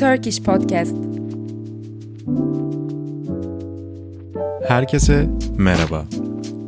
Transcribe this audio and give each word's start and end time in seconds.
Turkish 0.00 0.42
Podcast. 0.42 0.96
Herkese 4.68 5.30
merhaba. 5.58 6.04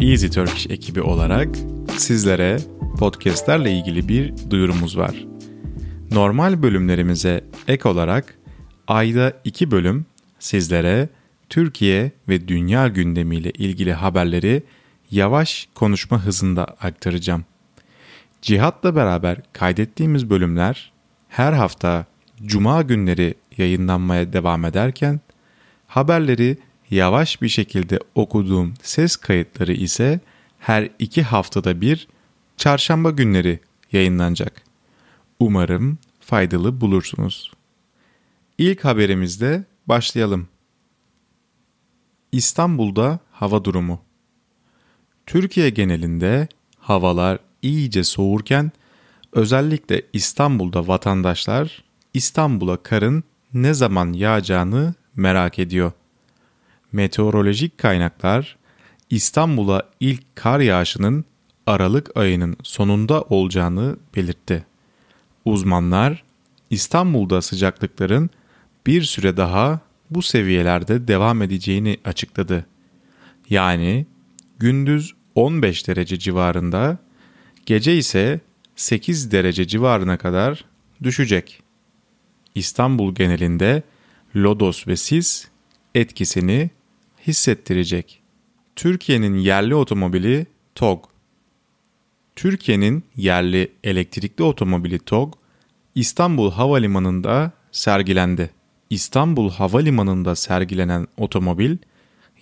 Easy 0.00 0.26
Turkish 0.26 0.70
ekibi 0.70 1.02
olarak 1.02 1.48
sizlere 1.96 2.58
podcastlerle 2.98 3.72
ilgili 3.72 4.08
bir 4.08 4.34
duyurumuz 4.50 4.98
var. 4.98 5.26
Normal 6.10 6.62
bölümlerimize 6.62 7.44
ek 7.68 7.88
olarak 7.88 8.38
ayda 8.88 9.32
iki 9.44 9.70
bölüm 9.70 10.06
sizlere 10.38 11.08
Türkiye 11.48 12.10
ve 12.28 12.48
dünya 12.48 12.88
gündemiyle 12.88 13.50
ilgili 13.50 13.92
haberleri 13.92 14.62
yavaş 15.10 15.68
konuşma 15.74 16.24
hızında 16.24 16.64
aktaracağım. 16.64 17.44
Cihat'la 18.42 18.96
beraber 18.96 19.36
kaydettiğimiz 19.52 20.30
bölümler 20.30 20.92
her 21.28 21.52
hafta 21.52 22.06
cuma 22.44 22.82
günleri 22.82 23.34
yayınlanmaya 23.56 24.32
devam 24.32 24.64
ederken 24.64 25.20
haberleri 25.86 26.58
yavaş 26.90 27.42
bir 27.42 27.48
şekilde 27.48 27.98
okuduğum 28.14 28.74
ses 28.82 29.16
kayıtları 29.16 29.72
ise 29.72 30.20
her 30.58 30.88
iki 30.98 31.22
haftada 31.22 31.80
bir 31.80 32.08
çarşamba 32.56 33.10
günleri 33.10 33.60
yayınlanacak. 33.92 34.62
Umarım 35.40 35.98
faydalı 36.20 36.80
bulursunuz. 36.80 37.52
İlk 38.58 38.84
haberimizde 38.84 39.64
başlayalım. 39.86 40.48
İstanbul'da 42.32 43.18
hava 43.30 43.64
durumu. 43.64 44.00
Türkiye 45.26 45.70
genelinde 45.70 46.48
havalar 46.78 47.38
iyice 47.62 48.04
soğurken 48.04 48.72
özellikle 49.32 50.02
İstanbul'da 50.12 50.88
vatandaşlar 50.88 51.84
İstanbul'a 52.16 52.82
karın 52.82 53.24
ne 53.54 53.74
zaman 53.74 54.12
yağacağını 54.12 54.94
merak 55.16 55.58
ediyor. 55.58 55.92
Meteorolojik 56.92 57.78
kaynaklar 57.78 58.56
İstanbul'a 59.10 59.82
ilk 60.00 60.36
kar 60.36 60.60
yağışının 60.60 61.24
Aralık 61.66 62.16
ayının 62.16 62.56
sonunda 62.62 63.22
olacağını 63.22 63.96
belirtti. 64.16 64.66
Uzmanlar 65.44 66.24
İstanbul'da 66.70 67.42
sıcaklıkların 67.42 68.30
bir 68.86 69.02
süre 69.02 69.36
daha 69.36 69.80
bu 70.10 70.22
seviyelerde 70.22 71.08
devam 71.08 71.42
edeceğini 71.42 71.98
açıkladı. 72.04 72.66
Yani 73.50 74.06
gündüz 74.58 75.14
15 75.34 75.88
derece 75.88 76.18
civarında, 76.18 76.98
gece 77.66 77.96
ise 77.96 78.40
8 78.76 79.32
derece 79.32 79.66
civarına 79.66 80.18
kadar 80.18 80.64
düşecek. 81.02 81.65
İstanbul 82.56 83.14
genelinde 83.14 83.82
lodos 84.36 84.88
ve 84.88 84.96
sis 84.96 85.48
etkisini 85.94 86.70
hissettirecek. 87.26 88.22
Türkiye'nin 88.76 89.38
yerli 89.38 89.74
otomobili 89.74 90.46
TOG. 90.74 91.04
Türkiye'nin 92.36 93.04
yerli 93.16 93.72
elektrikli 93.84 94.42
otomobili 94.42 94.98
TOG 94.98 95.34
İstanbul 95.94 96.50
Havalimanı'nda 96.50 97.52
sergilendi. 97.72 98.50
İstanbul 98.90 99.50
Havalimanı'nda 99.50 100.36
sergilenen 100.36 101.06
otomobil 101.16 101.76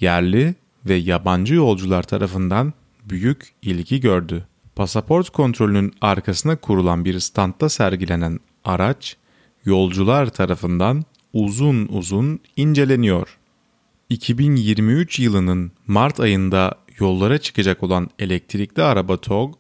yerli 0.00 0.54
ve 0.86 0.94
yabancı 0.94 1.54
yolcular 1.54 2.02
tarafından 2.02 2.72
büyük 3.04 3.54
ilgi 3.62 4.00
gördü. 4.00 4.46
Pasaport 4.76 5.30
kontrolünün 5.30 5.94
arkasına 6.00 6.56
kurulan 6.56 7.04
bir 7.04 7.20
standta 7.20 7.68
sergilenen 7.68 8.40
araç 8.64 9.16
yolcular 9.64 10.26
tarafından 10.26 11.04
uzun 11.32 11.86
uzun 11.86 12.40
inceleniyor. 12.56 13.38
2023 14.10 15.18
yılının 15.18 15.72
Mart 15.86 16.20
ayında 16.20 16.74
yollara 16.98 17.38
çıkacak 17.38 17.82
olan 17.82 18.10
elektrikli 18.18 18.82
araba 18.82 19.16
TOG 19.16 19.54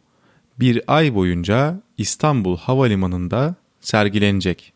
bir 0.60 0.82
ay 0.86 1.14
boyunca 1.14 1.80
İstanbul 1.98 2.56
Havalimanı'nda 2.56 3.54
sergilenecek. 3.80 4.72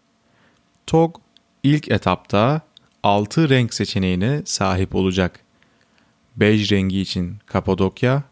TOG 0.87 1.16
ilk 1.62 1.89
etapta 1.89 2.60
6 3.03 3.49
renk 3.49 3.75
seçeneğine 3.75 4.43
sahip 4.45 4.95
olacak. 4.95 5.41
Bej 6.37 6.72
rengi 6.72 7.00
için 7.00 7.37
Kapadokya, 7.47 8.22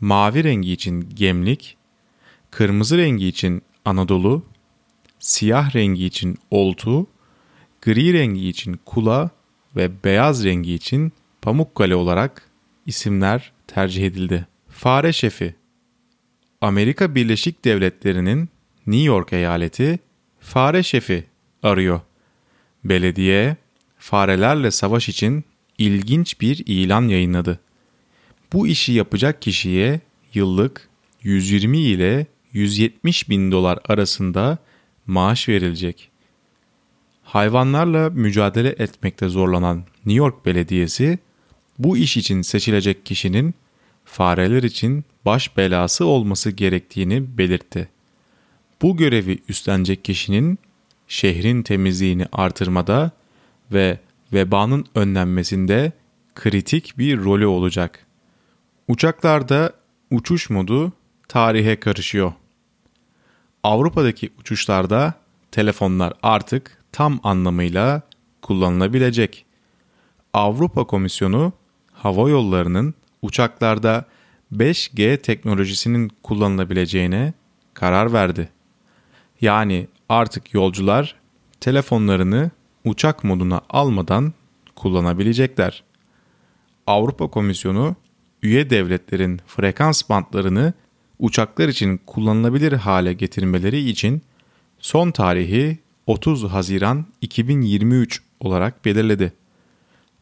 mavi 0.00 0.44
rengi 0.44 0.72
için 0.72 1.08
Gemlik, 1.14 1.76
kırmızı 2.50 2.98
rengi 2.98 3.26
için 3.26 3.62
Anadolu, 3.84 4.42
siyah 5.22 5.74
rengi 5.74 6.06
için 6.06 6.38
Oltu, 6.50 7.06
gri 7.82 8.12
rengi 8.12 8.48
için 8.48 8.80
Kula 8.84 9.30
ve 9.76 10.04
beyaz 10.04 10.44
rengi 10.44 10.74
için 10.74 11.12
Pamukkale 11.42 11.94
olarak 11.94 12.50
isimler 12.86 13.52
tercih 13.66 14.06
edildi. 14.06 14.46
Fare 14.68 15.12
şefi 15.12 15.54
Amerika 16.60 17.14
Birleşik 17.14 17.64
Devletleri'nin 17.64 18.48
New 18.86 19.04
York 19.04 19.32
eyaleti 19.32 19.98
fare 20.40 20.82
şefi 20.82 21.24
arıyor. 21.62 22.00
Belediye 22.84 23.56
farelerle 23.98 24.70
savaş 24.70 25.08
için 25.08 25.44
ilginç 25.78 26.40
bir 26.40 26.62
ilan 26.66 27.08
yayınladı. 27.08 27.60
Bu 28.52 28.66
işi 28.66 28.92
yapacak 28.92 29.42
kişiye 29.42 30.00
yıllık 30.34 30.88
120 31.22 31.78
ile 31.78 32.26
170 32.52 33.28
bin 33.28 33.52
dolar 33.52 33.78
arasında 33.84 34.58
maaş 35.06 35.48
verilecek. 35.48 36.10
Hayvanlarla 37.22 38.10
mücadele 38.10 38.68
etmekte 38.68 39.28
zorlanan 39.28 39.76
New 40.06 40.18
York 40.18 40.46
Belediyesi 40.46 41.18
bu 41.78 41.96
iş 41.96 42.16
için 42.16 42.42
seçilecek 42.42 43.06
kişinin 43.06 43.54
fareler 44.04 44.62
için 44.62 45.04
baş 45.24 45.56
belası 45.56 46.06
olması 46.06 46.50
gerektiğini 46.50 47.38
belirtti. 47.38 47.88
Bu 48.82 48.96
görevi 48.96 49.38
üstlenecek 49.48 50.04
kişinin 50.04 50.58
şehrin 51.08 51.62
temizliğini 51.62 52.26
artırmada 52.32 53.10
ve 53.72 53.98
vebanın 54.32 54.86
önlenmesinde 54.94 55.92
kritik 56.34 56.98
bir 56.98 57.18
rolü 57.18 57.46
olacak. 57.46 58.06
Uçaklarda 58.88 59.72
uçuş 60.10 60.50
modu 60.50 60.92
tarihe 61.28 61.80
karışıyor. 61.80 62.32
Avrupa'daki 63.64 64.30
uçuşlarda 64.40 65.14
telefonlar 65.50 66.12
artık 66.22 66.78
tam 66.92 67.20
anlamıyla 67.22 68.02
kullanılabilecek. 68.42 69.44
Avrupa 70.34 70.84
Komisyonu 70.84 71.52
hava 71.92 72.30
yollarının 72.30 72.94
uçaklarda 73.22 74.04
5G 74.52 75.22
teknolojisinin 75.22 76.12
kullanılabileceğine 76.22 77.32
karar 77.74 78.12
verdi. 78.12 78.48
Yani 79.40 79.88
artık 80.08 80.54
yolcular 80.54 81.14
telefonlarını 81.60 82.50
uçak 82.84 83.24
moduna 83.24 83.60
almadan 83.70 84.32
kullanabilecekler. 84.76 85.84
Avrupa 86.86 87.30
Komisyonu 87.30 87.96
üye 88.42 88.70
devletlerin 88.70 89.40
frekans 89.46 90.08
bantlarını 90.08 90.72
uçaklar 91.22 91.68
için 91.68 92.00
kullanılabilir 92.06 92.72
hale 92.72 93.12
getirmeleri 93.12 93.88
için 93.88 94.22
son 94.78 95.10
tarihi 95.10 95.78
30 96.06 96.44
Haziran 96.44 97.06
2023 97.20 98.22
olarak 98.40 98.84
belirledi. 98.84 99.32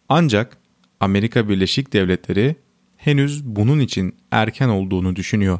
Ancak 0.09 0.57
Amerika 1.01 1.49
Birleşik 1.49 1.93
Devletleri 1.93 2.57
henüz 2.97 3.45
bunun 3.45 3.81
için 3.81 4.17
erken 4.31 4.69
olduğunu 4.69 5.17
düşünüyor. 5.17 5.59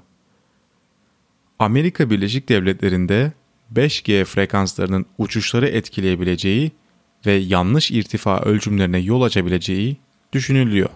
Amerika 1.59 2.11
Birleşik 2.11 2.49
Devletleri'nde 2.49 3.33
5G 3.75 4.25
frekanslarının 4.25 5.07
uçuşları 5.19 5.69
etkileyebileceği 5.69 6.73
ve 7.27 7.33
yanlış 7.33 7.91
irtifa 7.91 8.41
ölçümlerine 8.41 8.99
yol 8.99 9.23
açabileceği 9.23 9.97
düşünülüyor. 10.33 10.89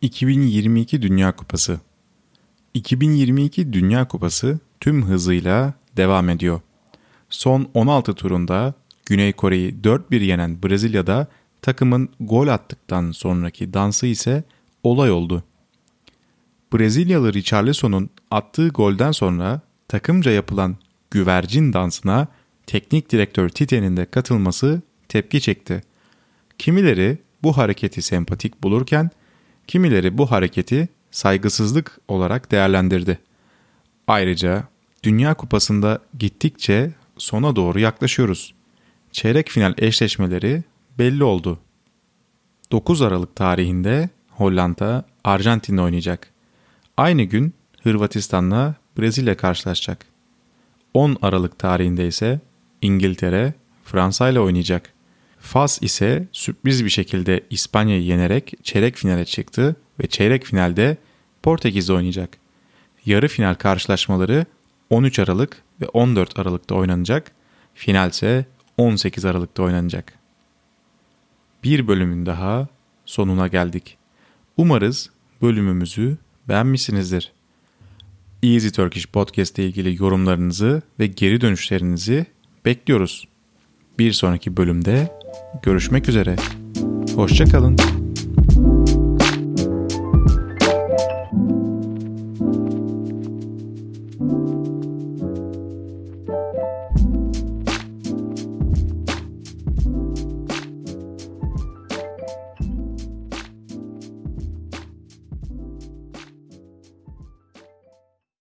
2022 0.00 1.02
Dünya 1.02 1.36
Kupası 1.36 1.80
2022 2.74 3.72
Dünya 3.72 4.08
Kupası 4.08 4.58
tüm 4.80 5.06
hızıyla 5.06 5.74
devam 5.96 6.28
ediyor. 6.28 6.60
Son 7.30 7.68
16 7.74 8.14
turunda 8.14 8.74
Güney 9.06 9.32
Kore'yi 9.32 9.74
4-1 9.74 10.24
yenen 10.24 10.62
Brezilya'da 10.62 11.26
takımın 11.62 12.08
gol 12.20 12.48
attıktan 12.48 13.10
sonraki 13.10 13.74
dansı 13.74 14.06
ise 14.06 14.44
olay 14.82 15.10
oldu. 15.10 15.44
Brezilyalı 16.72 17.34
Richarlison'un 17.34 18.10
attığı 18.30 18.68
golden 18.68 19.12
sonra 19.12 19.60
takımca 19.88 20.30
yapılan 20.30 20.76
güvercin 21.10 21.72
dansına 21.72 22.28
teknik 22.66 23.12
direktör 23.12 23.48
Tite'nin 23.48 23.96
de 23.96 24.04
katılması 24.06 24.82
tepki 25.08 25.40
çekti. 25.40 25.82
Kimileri 26.58 27.18
bu 27.42 27.56
hareketi 27.56 28.02
sempatik 28.02 28.62
bulurken 28.62 29.10
kimileri 29.66 30.18
bu 30.18 30.30
hareketi 30.30 30.88
saygısızlık 31.10 31.98
olarak 32.08 32.50
değerlendirdi. 32.50 33.18
Ayrıca 34.06 34.64
Dünya 35.02 35.34
Kupası'nda 35.34 35.98
gittikçe 36.18 36.92
sona 37.18 37.56
doğru 37.56 37.80
yaklaşıyoruz. 37.80 38.54
çeyrek 39.12 39.48
final 39.48 39.74
eşleşmeleri 39.78 40.62
belli 40.98 41.24
oldu. 41.24 41.58
9 42.72 43.02
Aralık 43.02 43.36
tarihinde 43.36 44.08
Hollanda 44.30 45.04
Arjantin'le 45.24 45.78
oynayacak. 45.78 46.30
Aynı 46.96 47.22
gün 47.22 47.54
Hırvatistan'la 47.82 48.74
Brezilya 48.98 49.36
karşılaşacak. 49.36 50.06
10 50.94 51.16
Aralık 51.22 51.58
tarihinde 51.58 52.06
ise 52.06 52.40
İngiltere 52.82 53.54
Fransa 53.84 54.28
ile 54.28 54.40
oynayacak. 54.40 54.92
Fas 55.40 55.82
ise 55.82 56.28
sürpriz 56.32 56.84
bir 56.84 56.90
şekilde 56.90 57.40
İspanya'yı 57.50 58.02
yenerek 58.02 58.52
çeyrek 58.62 58.96
finale 58.96 59.24
çıktı 59.24 59.76
ve 60.00 60.06
çeyrek 60.06 60.44
finalde 60.44 60.96
Portekiz'de 61.42 61.92
oynayacak. 61.92 62.38
Yarı 63.06 63.28
final 63.28 63.54
karşılaşmaları 63.54 64.46
13 64.90 65.18
Aralık 65.18 65.62
ve 65.80 65.86
14 65.86 66.38
Aralık'ta 66.38 66.74
oynanacak. 66.74 67.32
Final 67.74 68.10
ise 68.10 68.46
18 68.76 69.24
Aralık'ta 69.24 69.62
oynanacak. 69.62 70.12
Bir 71.64 71.88
bölümün 71.88 72.26
daha 72.26 72.68
sonuna 73.06 73.48
geldik. 73.48 73.96
Umarız 74.56 75.10
bölümümüzü 75.42 76.16
beğenmişsinizdir. 76.48 77.32
Easy 78.42 78.68
Turkish 78.68 79.06
Podcast 79.06 79.58
ile 79.58 79.66
ilgili 79.66 80.02
yorumlarınızı 80.02 80.82
ve 80.98 81.06
geri 81.06 81.40
dönüşlerinizi 81.40 82.26
bekliyoruz. 82.64 83.28
Bir 83.98 84.12
sonraki 84.12 84.56
bölümde 84.56 85.12
görüşmek 85.62 86.08
üzere. 86.08 86.36
Hoşçakalın. 87.14 87.97